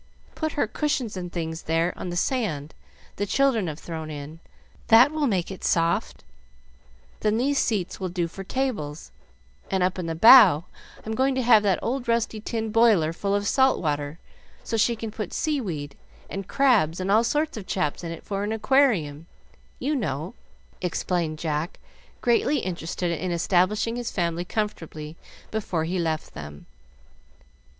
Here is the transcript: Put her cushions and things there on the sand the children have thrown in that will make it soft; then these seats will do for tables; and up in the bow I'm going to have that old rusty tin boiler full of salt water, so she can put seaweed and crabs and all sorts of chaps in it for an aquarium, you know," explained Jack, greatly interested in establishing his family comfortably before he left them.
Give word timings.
Put 0.33 0.53
her 0.53 0.65
cushions 0.65 1.15
and 1.15 1.31
things 1.31 1.61
there 1.61 1.93
on 1.95 2.09
the 2.09 2.15
sand 2.15 2.73
the 3.17 3.27
children 3.27 3.67
have 3.67 3.77
thrown 3.77 4.09
in 4.09 4.39
that 4.87 5.11
will 5.11 5.27
make 5.27 5.51
it 5.51 5.63
soft; 5.63 6.23
then 7.19 7.37
these 7.37 7.59
seats 7.59 7.99
will 7.99 8.09
do 8.09 8.27
for 8.27 8.43
tables; 8.43 9.11
and 9.69 9.83
up 9.83 9.99
in 9.99 10.07
the 10.07 10.15
bow 10.15 10.63
I'm 11.05 11.13
going 11.13 11.35
to 11.35 11.43
have 11.43 11.61
that 11.61 11.77
old 11.83 12.07
rusty 12.07 12.41
tin 12.41 12.71
boiler 12.71 13.13
full 13.13 13.35
of 13.35 13.47
salt 13.47 13.79
water, 13.79 14.17
so 14.63 14.75
she 14.75 14.95
can 14.95 15.11
put 15.11 15.33
seaweed 15.33 15.95
and 16.31 16.47
crabs 16.47 16.99
and 16.99 17.11
all 17.11 17.23
sorts 17.23 17.55
of 17.55 17.67
chaps 17.67 18.03
in 18.03 18.11
it 18.11 18.23
for 18.23 18.43
an 18.43 18.51
aquarium, 18.51 19.27
you 19.77 19.93
know," 19.93 20.33
explained 20.81 21.37
Jack, 21.37 21.77
greatly 22.21 22.57
interested 22.61 23.11
in 23.11 23.29
establishing 23.29 23.97
his 23.97 24.09
family 24.09 24.45
comfortably 24.45 25.15
before 25.51 25.83
he 25.83 25.99
left 25.99 26.33
them. 26.33 26.65